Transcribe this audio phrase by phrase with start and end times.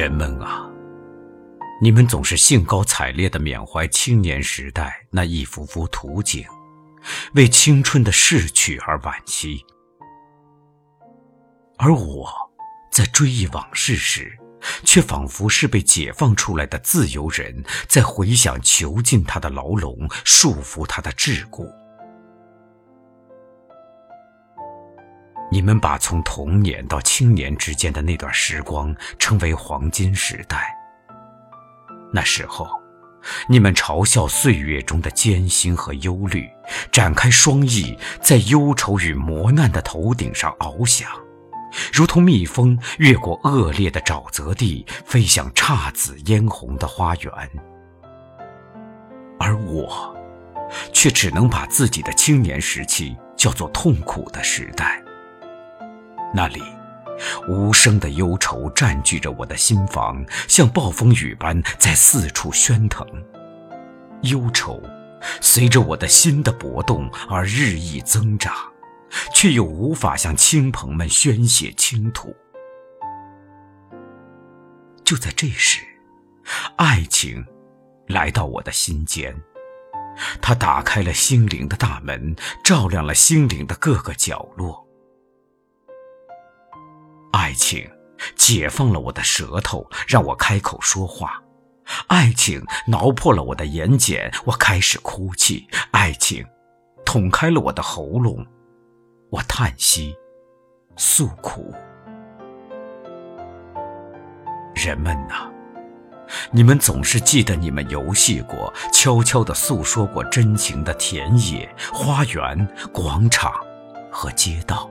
[0.00, 0.66] 人们啊，
[1.78, 6.42] 你们总是兴高采烈地缅怀青年时代那一幅幅图景，
[7.34, 9.62] 为青春的逝去而惋惜。
[11.76, 12.32] 而我，
[12.90, 14.32] 在追忆往事时，
[14.84, 21.70] 却仿佛是被解放出来的自由人，在回想囚禁他的牢笼，束缚他的桎梏。
[25.60, 30.74] 你们把从童年到青年之间的那段时光称为黄金时代。
[32.14, 32.66] 那时候，
[33.46, 36.48] 你们嘲笑岁月中的艰辛和忧虑，
[36.90, 41.06] 展开双翼，在忧愁与磨难的头顶上翱翔，
[41.92, 47.32] 如同蜜蜂越过恶劣的沼泽地，飞向姹紫嫣红的花园。
[49.38, 50.16] 而我，
[50.94, 55.02] 却只能把自己的青年时期叫做痛苦的时代。
[56.32, 56.62] 那里，
[57.48, 63.06] 无声的忧愁占据着我的心房，像暴风雨般在四处喧腾。
[64.22, 64.80] 忧愁
[65.40, 68.54] 随着我的心的搏动而日益增长，
[69.34, 72.34] 却又无法向亲朋们宣泄倾吐。
[75.04, 75.80] 就在这时，
[76.76, 77.44] 爱情
[78.06, 79.34] 来到我的心间，
[80.40, 84.86] 它打开了心灵的大门，照亮了心灵的各个角落。
[87.32, 87.88] 爱情
[88.36, 91.28] 解放了我的舌头，让我开口说话；
[92.08, 96.44] 爱情挠破了我的眼睑，我开始哭泣；爱情
[97.04, 98.44] 捅开了我的喉咙，
[99.30, 100.14] 我叹息、
[100.96, 101.72] 诉苦。
[104.74, 105.50] 人们呐，
[106.50, 113.52] 你们总是记得你们游戏过、悄悄地诉说过真情的田野、花园、广场
[114.10, 114.89] 和街道。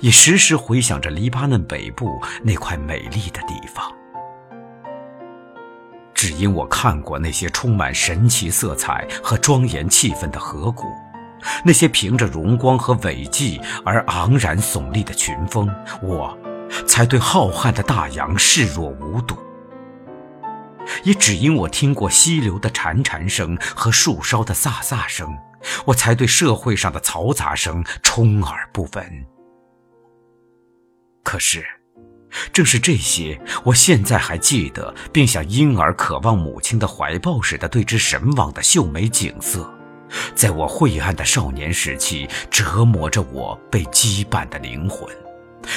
[0.00, 3.92] 也时时回想着黎巴嫩北部那块美丽的地方，
[6.14, 10.86] 只因我看过那些充满神奇色彩和庄严气氛的河谷，
[11.64, 15.68] 那些凭着荣光和伟绩而昂然耸立的群峰，
[16.02, 16.36] 我
[16.86, 19.36] 才对浩瀚的大洋视若无睹。
[21.04, 25.36] 也只因我听过溪流的潺潺声和树梢的飒飒声，
[25.86, 29.37] 我才对社会上的嘈杂声充耳不闻。
[31.28, 31.62] 可是，
[32.54, 39.70] 正是这些，我现在还记得，并像婴儿渴望母亲的怀抱似的对之神往的秀美景色，
[40.34, 45.06] 在我晦暗的少年时期折磨着我被羁绊的灵魂，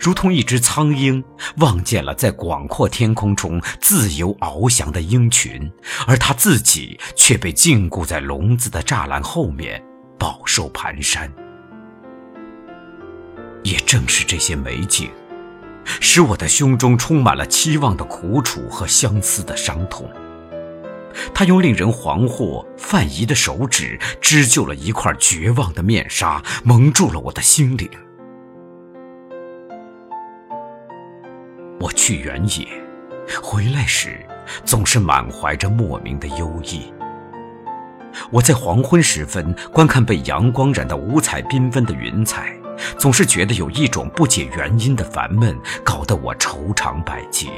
[0.00, 1.22] 如同一只苍鹰
[1.58, 5.70] 望见了在广阔天空中自由翱翔的鹰群，
[6.06, 9.84] 而它自己却被禁锢在笼子的栅栏后面，
[10.18, 11.30] 饱受蹒跚。
[13.62, 15.10] 也正是这些美景。
[15.84, 20.08] 使我的胸中充满了期望的苦楚和相思的伤痛。
[21.32, 27.88] 他用令人惶惑、犯疑的手指织就了一块绝望的面纱，蒙住了我的心灵。
[31.80, 32.66] 我去原野，
[33.42, 34.26] 回来时
[34.64, 36.92] 总是满怀着莫名的忧意。
[38.30, 42.56] 我在黄昏时分观看被阳光染得五彩缤纷的云彩。
[42.98, 47.48] 总是觉得有一种不解原因的烦闷，搞得我愁肠百结。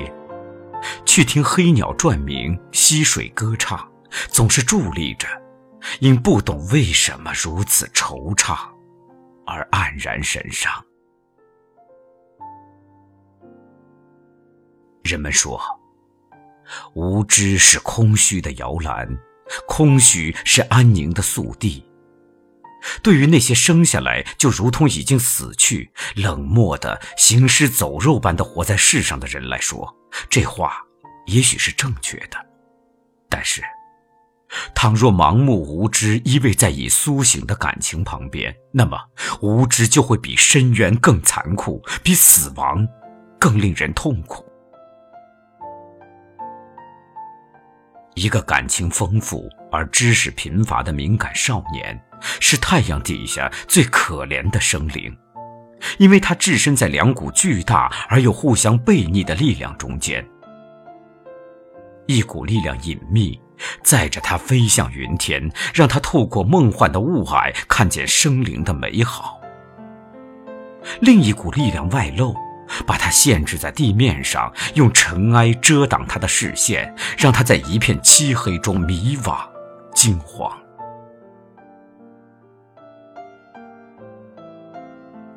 [1.05, 3.89] 去听黑鸟转鸣，溪水歌唱，
[4.29, 5.27] 总是伫立着，
[6.01, 8.57] 因不懂为什么如此惆怅，
[9.47, 10.73] 而黯然神伤。
[15.03, 15.61] 人们说，
[16.95, 19.09] 无知是空虚的摇篮，
[19.67, 21.85] 空虚是安宁的宿地。
[23.03, 29.95] 对于那些生下来就如同已经死去、冷漠的行尸走肉般的活在世上的人来说，
[30.29, 30.83] 这话
[31.27, 32.47] 也许是正确的。
[33.29, 33.63] 但是，
[34.75, 38.97] 倘若盲目无知依偎在已苏醒的感情旁边，那么
[39.41, 42.87] 无知就会比深渊更残酷，比死亡
[43.41, 44.45] 更令人痛苦。
[48.15, 52.01] 一个感情丰富而知识贫乏的敏感少年。
[52.21, 55.17] 是太阳底下最可怜的生灵，
[55.99, 60.27] 因为它置身在两股巨大而又互相背逆的力量中间。
[62.07, 63.41] 一股力量隐秘，
[63.83, 69.41] 载着他飞向云天，让他透过梦幻的雾霭看见生灵的美好；
[71.01, 72.37] 另一股力量外露，
[72.87, 79.37] 把它限制在地面上，用尘埃遮挡他的视线，让他在一片漆黑中迷惘、
[79.93, 80.57] 惊慌。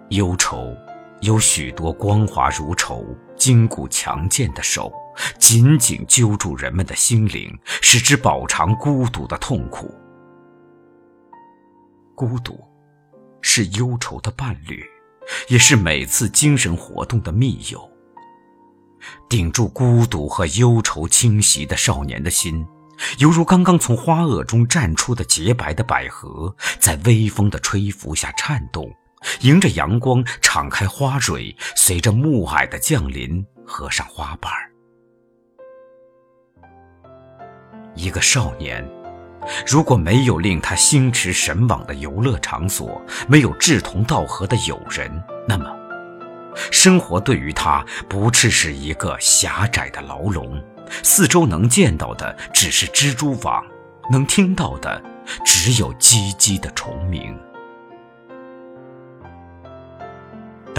[0.09, 0.75] 忧愁，
[1.21, 3.05] 有许多光滑如绸、
[3.37, 4.91] 筋骨强健的手，
[5.37, 9.93] 紧紧揪住人们的心灵，使之饱尝孤独的痛苦。
[12.15, 12.59] 孤独，
[13.41, 14.83] 是忧愁的伴侣，
[15.47, 17.87] 也是每次精神活动的密友。
[19.29, 22.65] 顶住孤独和忧愁侵袭的少年的心，
[23.19, 28.91] 犹如刚刚从花萼中绽出的洁白的百合，在微风的吹拂下颤动，
[29.41, 34.51] 迎着阳光敞开花蕊，随着暮霭的降临合上花瓣
[37.95, 38.87] 一个少年。
[39.65, 45.09] 如果没有令他心驰神往的游乐场所，没有志同道合的友人，
[45.47, 45.65] 那么，
[46.71, 50.61] 生活对于他不啻是一个狭窄的牢笼，
[51.03, 53.65] 四周能见到的只是蜘蛛网，
[54.11, 55.01] 能听到的
[55.45, 57.35] 只有唧唧的虫鸣。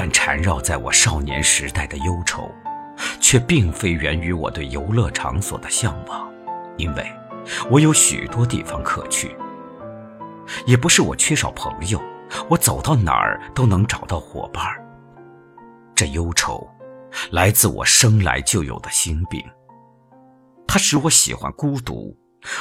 [0.02, 2.50] 但缠绕在我少年时代的忧愁，
[3.20, 6.26] 却并非源于我对游乐场所的向往，
[6.78, 7.06] 因为。
[7.70, 9.36] 我有许多地方可去，
[10.64, 12.00] 也不是我缺少朋友，
[12.48, 14.64] 我走到哪儿都能找到伙伴。
[15.94, 16.66] 这忧愁，
[17.30, 19.44] 来自我生来就有的心病，
[20.66, 22.16] 它使我喜欢孤独，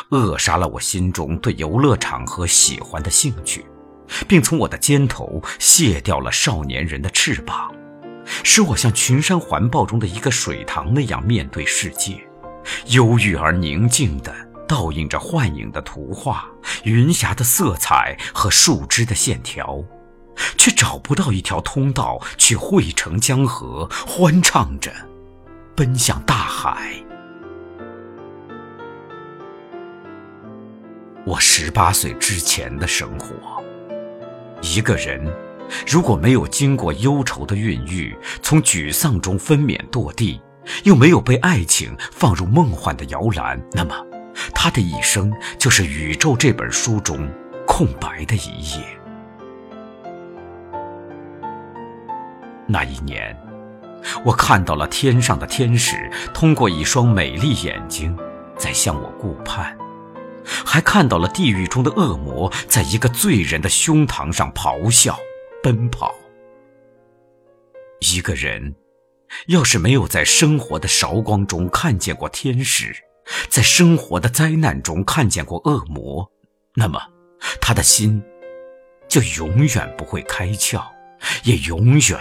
[0.09, 3.65] 扼杀了我心中对游乐场和喜欢的兴趣，
[4.27, 7.73] 并从我的肩头卸掉了少年人的翅膀，
[8.43, 12.21] 使我像群山环抱中的一个水塘那样面对世界，
[12.87, 14.33] 忧郁而宁静的。
[14.67, 16.47] 倒映着幻影的图画，
[16.83, 19.83] 云霞的色彩和树枝的线条，
[20.59, 24.93] 却找不到一条通道去汇成江河，欢唱着，
[25.75, 26.93] 奔向大海。
[31.25, 33.63] 我十八岁之前的生活，
[34.61, 35.21] 一个人
[35.87, 40.41] 如果没有经过忧愁的孕育，从沮丧中分娩堕地，
[40.83, 43.95] 又没有被爱情放入梦幻的摇篮，那么。
[44.53, 47.29] 他的一生就是宇宙这本书中
[47.67, 48.85] 空白的一页。
[52.65, 53.35] 那一年，
[54.23, 58.17] 我看到了天上的天使通过一双美丽眼睛
[58.55, 59.75] 在向我顾盼，
[60.65, 65.17] 还看到了地狱中的恶魔在一个罪人的胸膛上咆哮、
[65.61, 66.13] 奔跑。
[67.99, 68.75] 一个人，
[69.47, 72.95] 要是没有在生活的韶光中看见过天使，
[73.49, 76.31] 在生活的灾难中看见过恶魔，
[76.75, 77.01] 那么
[77.59, 78.23] 他的心
[79.07, 80.83] 就永远不会开窍，
[81.43, 82.19] 也永远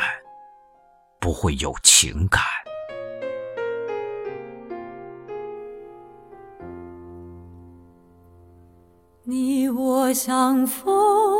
[1.21, 2.43] 不会有情感。
[9.81, 11.39] 我像风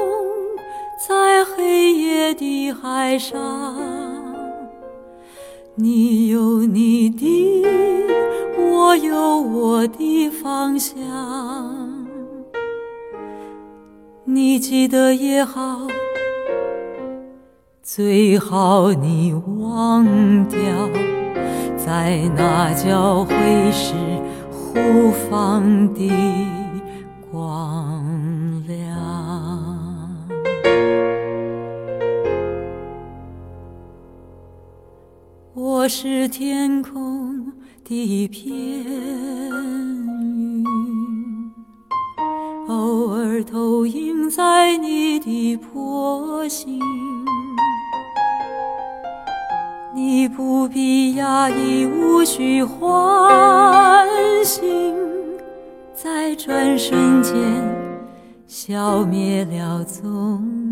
[1.09, 3.35] 在黑夜的海上，
[5.75, 7.67] 你有你的。
[8.57, 10.97] 我有我的方向，
[14.23, 15.89] 你记得也好，
[17.83, 20.05] 最好你忘
[20.49, 20.59] 掉，
[21.77, 23.35] 在那交会
[23.73, 23.95] 时
[24.49, 26.09] 互放的
[27.33, 28.05] 光
[35.89, 37.53] 是天空。
[37.89, 40.63] 的一片云，
[42.69, 46.79] 偶尔投影在你的波心。
[49.95, 54.07] 你不必压抑，无需唤
[54.45, 54.95] 醒，
[55.95, 57.35] 在转瞬间
[58.47, 60.68] 消灭了踪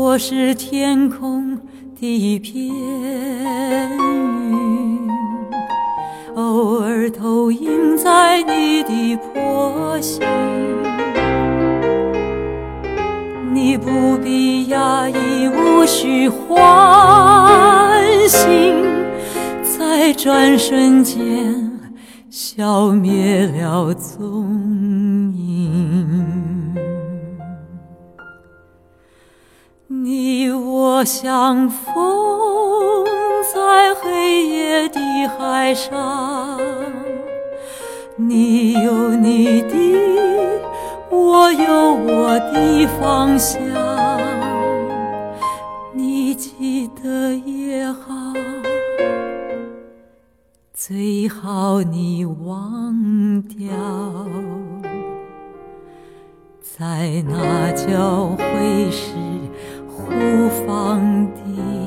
[0.00, 1.58] 我是天空
[2.00, 2.00] 的。
[2.00, 2.64] 一片
[4.48, 5.10] 云，
[6.34, 10.22] 偶尔投影在你的波心。
[13.52, 15.14] 你不必压抑，
[15.48, 18.82] 无需唤醒，
[19.62, 21.70] 在转瞬间
[22.30, 24.50] 消灭了踪
[25.36, 26.09] 影。
[30.12, 31.94] 你我相逢
[33.54, 34.98] 在黑夜的
[35.28, 36.58] 海上，
[38.16, 39.76] 你有你的，
[41.10, 43.60] 我有我的方向。
[45.94, 48.32] 你记得也好，
[50.74, 53.70] 最好你忘掉，
[56.60, 59.29] 在那交汇时。
[60.10, 61.79] 不放低。